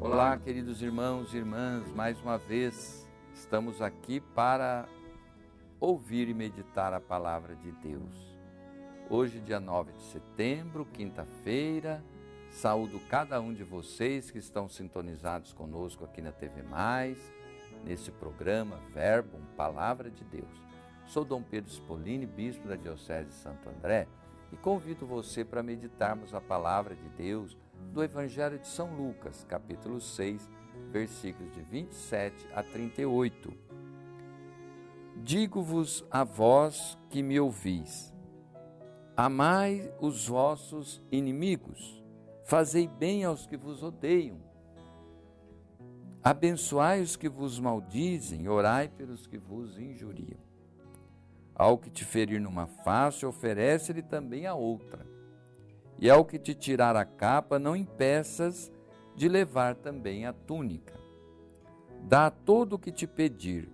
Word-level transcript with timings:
Olá, 0.00 0.38
queridos 0.38 0.80
irmãos 0.80 1.34
e 1.34 1.38
irmãs, 1.38 1.90
mais 1.90 2.20
uma 2.20 2.38
vez 2.38 3.04
estamos 3.34 3.82
aqui 3.82 4.20
para 4.20 4.88
ouvir 5.80 6.28
e 6.28 6.34
meditar 6.34 6.94
a 6.94 7.00
palavra 7.00 7.56
de 7.56 7.72
Deus. 7.72 8.38
Hoje, 9.10 9.40
dia 9.40 9.58
9 9.58 9.92
de 9.94 10.02
setembro, 10.04 10.86
quinta-feira, 10.92 12.00
saúdo 12.48 13.00
cada 13.10 13.40
um 13.40 13.52
de 13.52 13.64
vocês 13.64 14.30
que 14.30 14.38
estão 14.38 14.68
sintonizados 14.68 15.52
conosco 15.52 16.04
aqui 16.04 16.22
na 16.22 16.30
TV 16.30 16.62
Mais, 16.62 17.18
nesse 17.84 18.12
programa 18.12 18.76
Verbo, 18.94 19.36
Palavra 19.56 20.08
de 20.08 20.22
Deus. 20.22 20.62
Sou 21.06 21.24
Dom 21.24 21.42
Pedro 21.42 21.72
Spolini, 21.72 22.24
bispo 22.24 22.68
da 22.68 22.76
Diocese 22.76 23.30
de 23.30 23.34
Santo 23.34 23.68
André, 23.68 24.06
e 24.52 24.56
convido 24.56 25.06
você 25.06 25.44
para 25.44 25.62
meditarmos 25.62 26.34
a 26.34 26.40
palavra 26.40 26.94
de 26.94 27.08
Deus 27.10 27.56
do 27.92 28.02
Evangelho 28.02 28.58
de 28.58 28.66
São 28.66 28.94
Lucas, 28.94 29.44
capítulo 29.48 30.00
6, 30.00 30.48
versículos 30.90 31.52
de 31.52 31.62
27 31.62 32.46
a 32.54 32.62
38. 32.62 33.52
Digo-vos 35.16 36.04
a 36.10 36.24
vós 36.24 36.98
que 37.10 37.22
me 37.22 37.38
ouvis: 37.38 38.14
amai 39.16 39.92
os 40.00 40.28
vossos 40.28 41.02
inimigos, 41.10 42.02
fazei 42.44 42.86
bem 42.86 43.24
aos 43.24 43.46
que 43.46 43.56
vos 43.56 43.82
odeiam, 43.82 44.40
abençoai 46.22 47.02
os 47.02 47.16
que 47.16 47.28
vos 47.28 47.58
maldizem, 47.58 48.48
orai 48.48 48.88
pelos 48.88 49.26
que 49.26 49.38
vos 49.38 49.78
injuriam. 49.78 50.47
Ao 51.58 51.76
que 51.76 51.90
te 51.90 52.04
ferir 52.04 52.40
numa 52.40 52.68
face, 52.68 53.26
oferece-lhe 53.26 54.00
também 54.00 54.46
a 54.46 54.54
outra. 54.54 55.04
E 55.98 56.08
ao 56.08 56.24
que 56.24 56.38
te 56.38 56.54
tirar 56.54 56.94
a 56.94 57.04
capa, 57.04 57.58
não 57.58 57.74
impeças 57.74 58.70
de 59.16 59.28
levar 59.28 59.74
também 59.74 60.24
a 60.24 60.32
túnica. 60.32 60.94
Dá 62.04 62.30
todo 62.30 62.74
o 62.74 62.78
que 62.78 62.92
te 62.92 63.08
pedir, 63.08 63.68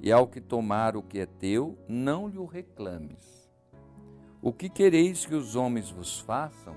e 0.00 0.10
ao 0.10 0.26
que 0.26 0.40
tomar 0.40 0.96
o 0.96 1.02
que 1.02 1.18
é 1.18 1.26
teu, 1.26 1.76
não 1.86 2.26
lhe 2.26 2.38
o 2.38 2.46
reclames. 2.46 3.46
O 4.40 4.50
que 4.50 4.70
quereis 4.70 5.26
que 5.26 5.34
os 5.34 5.54
homens 5.54 5.90
vos 5.90 6.18
façam, 6.20 6.74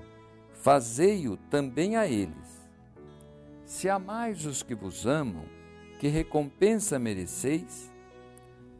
fazei-o 0.52 1.38
também 1.38 1.96
a 1.96 2.06
eles. 2.06 2.68
Se 3.64 3.88
amais 3.88 4.44
os 4.44 4.62
que 4.62 4.74
vos 4.74 5.06
amam, 5.06 5.44
que 5.98 6.08
recompensa 6.08 6.98
mereceis? 6.98 7.89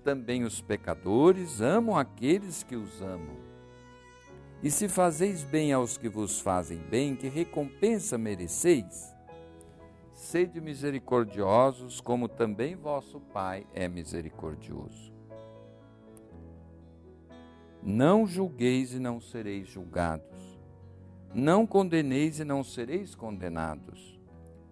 Também 0.01 0.45
os 0.45 0.61
pecadores 0.61 1.61
amam 1.61 1.97
aqueles 1.97 2.63
que 2.63 2.75
os 2.75 3.01
amam. 3.01 3.37
E 4.63 4.71
se 4.71 4.89
fazeis 4.89 5.43
bem 5.43 5.73
aos 5.73 5.97
que 5.97 6.09
vos 6.09 6.41
fazem 6.41 6.79
bem, 6.79 7.17
que 7.17 7.29
recompensa 7.29 8.19
mereceis? 8.19 9.15
Sede 10.13 10.61
misericordiosos, 10.61 12.01
como 12.01 12.29
também 12.29 12.77
vosso 12.77 13.21
Pai 13.21 13.67
é 13.73 13.89
misericordioso. 13.89 15.11
Não 17.83 18.27
julgueis 18.27 18.93
e 18.93 18.99
não 18.99 19.19
sereis 19.19 19.69
julgados. 19.69 20.61
Não 21.33 21.67
condeneis 21.67 22.39
e 22.39 22.45
não 22.45 22.63
sereis 22.63 23.15
condenados. 23.15 24.21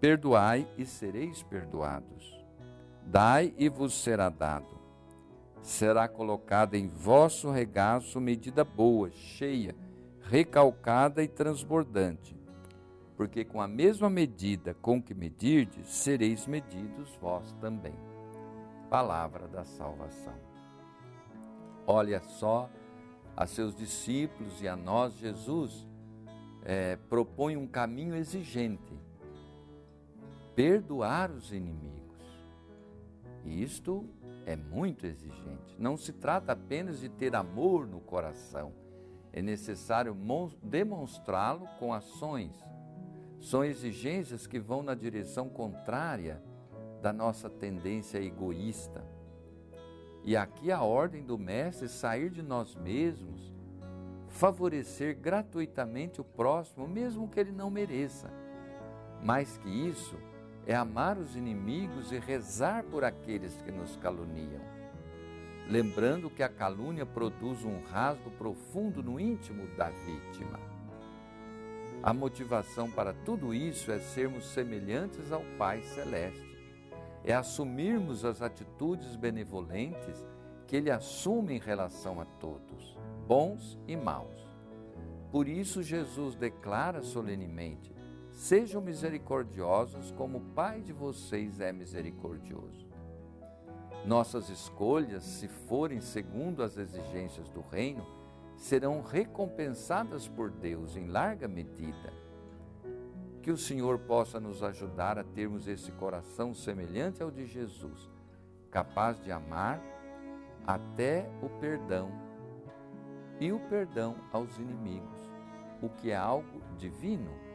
Perdoai 0.01 0.69
e 0.77 0.85
sereis 0.85 1.42
perdoados. 1.42 2.39
Dai 3.07 3.55
e 3.57 3.70
vos 3.70 3.95
será 3.95 4.29
dado 4.29 4.78
será 5.62 6.09
colocada 6.09 6.77
em 6.77 6.89
vosso 6.89 7.51
regaço 7.51 8.20
medida 8.20 8.64
boa, 8.64 9.11
cheia, 9.11 9.75
recalcada 10.23 11.23
e 11.23 11.28
transbordante. 11.28 12.36
Porque 13.17 13.45
com 13.45 13.61
a 13.61 13.67
mesma 13.67 14.08
medida 14.08 14.74
com 14.74 15.02
que 15.02 15.13
medirdes, 15.13 15.89
sereis 15.89 16.46
medidos 16.46 17.17
vós 17.20 17.52
também. 17.61 17.95
Palavra 18.89 19.48
da 19.48 19.64
salvação. 19.64 20.35
Olha 21.86 22.20
só, 22.20 22.70
a 23.36 23.46
seus 23.46 23.75
discípulos 23.75 24.63
e 24.63 24.69
a 24.69 24.77
nós, 24.77 25.14
Jesus 25.14 25.86
é, 26.63 26.96
propõe 27.08 27.57
um 27.57 27.67
caminho 27.67 28.14
exigente: 28.14 28.92
perdoar 30.55 31.30
os 31.30 31.52
inimigos. 31.52 31.98
Isto 33.45 34.05
é 34.48 34.57
muito 34.57 35.07
exigente. 35.07 35.77
Não 35.79 35.95
se 35.95 36.11
trata 36.11 36.53
apenas 36.53 37.01
de 37.01 37.11
ter 37.11 37.36
amor 37.36 37.86
no 37.86 38.01
coração, 38.01 38.73
é 39.31 39.42
necessário 39.42 40.17
demonstrá-lo 40.63 41.69
com 41.79 41.92
ações. 41.92 42.57
São 43.42 43.63
exigências 43.63 44.47
que 44.47 44.58
vão 44.58 44.83
na 44.83 44.95
direção 44.95 45.51
contrária 45.51 46.42
da 47.03 47.13
nossa 47.13 47.51
tendência 47.51 48.19
egoísta. 48.19 49.05
E 50.25 50.35
aqui 50.35 50.73
a 50.73 50.83
ordem 50.83 51.23
do 51.23 51.37
Mestre 51.37 51.85
é 51.85 51.89
sair 51.89 52.31
de 52.31 52.42
nós 52.42 52.75
mesmos, 52.75 53.53
favorecer 54.29 55.14
gratuitamente 55.14 56.23
o 56.23 56.25
próximo, 56.25 56.89
mesmo 56.89 57.29
que 57.29 57.39
ele 57.39 57.53
não 57.53 57.70
mereça. 57.70 58.31
Mais 59.23 59.58
que 59.58 59.69
isso, 59.69 60.17
é 60.68 60.74
amar 60.74 61.17
os 61.17 61.34
inimigos 61.34 62.12
e 62.12 62.18
rezar 62.18 62.84
por 62.84 63.02
aqueles 63.02 63.55
que 63.62 63.73
nos 63.73 63.96
caluniam. 63.96 64.61
Lembrando 65.67 66.29
que 66.29 66.42
a 66.42 66.48
calúnia 66.48 67.06
produz 67.06 67.64
um 67.64 67.83
rasgo 67.84 68.30
profundo 68.33 69.02
no 69.02 69.18
íntimo 69.18 69.67
da 69.78 69.89
vítima. 69.89 70.61
A 72.02 72.12
motivação 72.12 72.90
para 72.90 73.14
tudo 73.14 73.55
isso 73.55 73.90
é 73.90 73.98
sermos 73.98 74.46
semelhantes 74.46 75.33
ao 75.33 75.42
Pai 75.57 75.80
Celeste, 75.80 76.46
é 77.24 77.33
assumirmos 77.33 78.23
as 78.27 78.42
atitudes 78.42 79.17
benevolentes 79.17 80.23
que 80.67 80.77
Ele 80.77 80.90
assume 80.90 81.55
em 81.55 81.58
relação 81.58 82.20
a 82.20 82.27
todos, 82.27 82.95
bons 83.27 83.78
e 83.89 83.96
maus. 83.96 84.46
Por 85.33 85.48
isso, 85.48 85.83
Jesus 85.83 86.34
declara 86.34 87.02
solenemente: 87.02 87.90
Sejam 88.39 88.81
misericordiosos 88.81 90.13
como 90.13 90.39
o 90.39 90.55
Pai 90.55 90.81
de 90.81 90.93
vocês 90.93 91.59
é 91.59 91.73
misericordioso. 91.73 92.87
Nossas 94.07 94.49
escolhas, 94.49 95.25
se 95.25 95.49
forem 95.49 96.01
segundo 96.01 96.63
as 96.63 96.79
exigências 96.79 97.51
do 97.51 97.61
reino, 97.61 98.07
serão 98.57 99.03
recompensadas 99.03 100.29
por 100.29 100.53
Deus 100.53 100.95
em 100.95 101.09
larga 101.09 101.49
medida. 101.49 102.13
Que 103.43 103.51
o 103.51 103.57
Senhor 103.57 103.99
possa 103.99 104.39
nos 104.39 104.63
ajudar 104.63 105.19
a 105.19 105.25
termos 105.25 105.67
esse 105.67 105.91
coração 105.91 106.55
semelhante 106.55 107.20
ao 107.20 107.33
de 107.33 107.45
Jesus, 107.45 108.09
capaz 108.70 109.19
de 109.19 109.33
amar 109.33 109.83
até 110.65 111.29
o 111.43 111.49
perdão 111.59 112.09
e 113.41 113.51
o 113.51 113.59
perdão 113.69 114.15
aos 114.33 114.57
inimigos, 114.59 115.29
o 115.83 115.89
que 115.89 116.13
é 116.13 116.17
algo 116.17 116.63
divino 116.77 117.48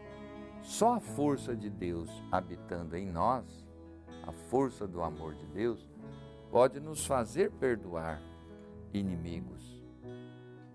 só 0.63 0.93
a 0.93 0.99
força 0.99 1.55
de 1.55 1.69
Deus 1.69 2.09
habitando 2.31 2.95
em 2.95 3.11
nós, 3.11 3.45
a 4.25 4.31
força 4.31 4.87
do 4.87 5.03
amor 5.03 5.35
de 5.35 5.45
Deus, 5.47 5.85
pode 6.49 6.79
nos 6.79 7.05
fazer 7.05 7.51
perdoar 7.51 8.21
inimigos. 8.93 9.81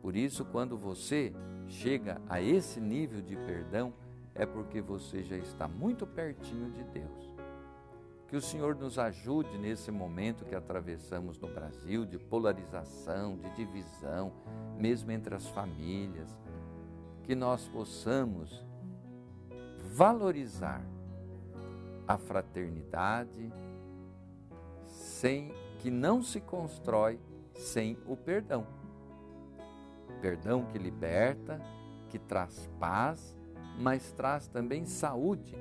Por 0.03 0.15
isso, 0.15 0.45
quando 0.45 0.77
você 0.77 1.33
chega 1.67 2.21
a 2.29 2.41
esse 2.41 2.81
nível 2.81 3.23
de 3.23 3.35
perdão, 3.35 3.93
é 4.35 4.45
porque 4.45 4.81
você 4.81 5.23
já 5.23 5.37
está 5.37 5.67
muito 5.67 6.07
pertinho 6.07 6.71
de 6.71 6.85
Deus. 6.85 7.33
Que 8.29 8.37
o 8.37 8.43
Senhor 8.43 8.77
nos 8.77 8.99
ajude 8.99 9.57
nesse 9.57 9.91
momento 9.91 10.45
que 10.45 10.55
atravessamos 10.55 11.39
no 11.39 11.49
Brasil 11.49 12.05
de 12.05 12.19
polarização, 12.19 13.39
de 13.39 13.51
divisão, 13.57 14.33
mesmo 14.79 15.11
entre 15.11 15.35
as 15.35 15.49
famílias, 15.49 16.31
que 17.25 17.35
nós 17.35 17.67
possamos 17.69 18.68
valorizar 19.89 20.83
a 22.07 22.17
fraternidade 22.17 23.53
sem 24.87 25.53
que 25.79 25.91
não 25.91 26.23
se 26.23 26.41
constrói 26.41 27.19
sem 27.55 27.99
o 28.07 28.17
perdão. 28.17 28.67
Perdão 30.21 30.65
que 30.67 30.79
liberta, 30.79 31.61
que 32.09 32.19
traz 32.19 32.69
paz, 32.79 33.37
mas 33.79 34.13
traz 34.13 34.49
também 34.49 34.85
saúde 34.85 35.57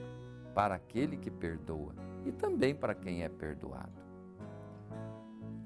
para 0.54 0.76
aquele 0.76 1.18
que 1.18 1.30
perdoa 1.30 1.94
e 2.26 2.32
também 2.32 2.76
para 2.76 2.96
quem 2.96 3.24
é 3.24 3.30
perdoado. 3.30 3.92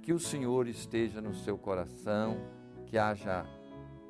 Que 0.01 0.13
o 0.13 0.19
Senhor 0.19 0.67
esteja 0.67 1.21
no 1.21 1.33
seu 1.33 1.57
coração, 1.57 2.37
que 2.85 2.97
haja 2.97 3.45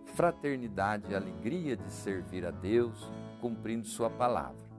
fraternidade 0.06 1.12
e 1.12 1.16
alegria 1.16 1.76
de 1.78 1.92
servir 1.92 2.46
a 2.46 2.52
Deus 2.52 3.12
cumprindo 3.42 3.88
Sua 3.88 4.10
palavra. 4.10 4.70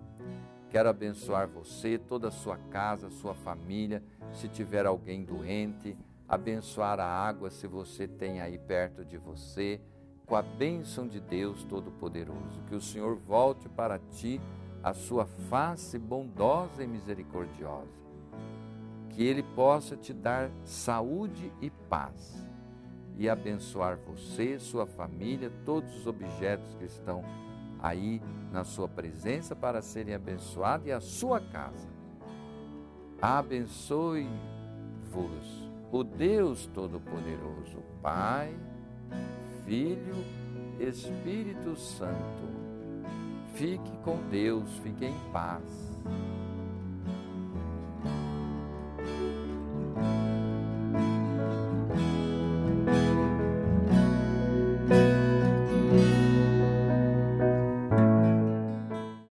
Quero 0.71 0.89
abençoar 0.89 1.49
você, 1.49 1.99
toda 1.99 2.29
a 2.29 2.31
sua 2.31 2.57
casa, 2.71 3.11
sua 3.11 3.35
família, 3.35 4.03
se 4.33 4.49
tiver 4.49 4.87
alguém 4.87 5.23
doente, 5.23 5.95
abençoar 6.27 6.99
a 6.99 7.05
água 7.05 7.51
se 7.51 7.67
você 7.67 8.09
tem 8.09 8.41
aí 8.41 8.57
perto 8.57 9.05
de 9.05 9.19
você, 9.19 9.79
com 10.25 10.35
a 10.35 10.41
bênção 10.41 11.07
de 11.07 11.21
Deus 11.21 11.63
Todo-Poderoso. 11.65 12.63
Que 12.69 12.75
o 12.75 12.81
Senhor 12.81 13.17
volte 13.17 13.69
para 13.69 13.99
ti 13.99 14.41
a 14.83 14.95
sua 14.95 15.27
face 15.27 15.99
bondosa 15.99 16.83
e 16.83 16.87
misericordiosa. 16.87 18.01
Que 19.11 19.25
Ele 19.25 19.43
possa 19.43 19.95
te 19.95 20.15
dar 20.15 20.51
saúde 20.65 21.53
e 21.61 21.69
paz 21.69 22.43
e 23.19 23.29
abençoar 23.29 23.99
você, 23.99 24.59
sua 24.59 24.87
família, 24.87 25.53
todos 25.67 25.95
os 25.99 26.07
objetos 26.07 26.75
que 26.77 26.85
estão 26.85 27.23
aí 27.83 28.23
na 28.53 28.63
sua 28.65 28.89
presença 28.89 29.57
para 29.57 29.83
serem 29.83 30.15
abençoados 30.15 30.87
e 30.87 30.93
a 30.93 31.01
sua 31.01 31.41
casa. 31.41 31.89
Abençoe-vos 33.21 34.31
o 35.91 36.03
Deus 36.03 36.67
Todo-Poderoso, 36.73 37.83
Pai, 38.01 38.55
Filho, 39.65 40.25
Espírito 40.81 41.77
Santo. 41.77 42.53
Fique 43.55 43.97
com 43.99 44.17
Deus, 44.31 44.79
fique 44.79 45.05
em 45.05 45.15
paz. 45.33 45.93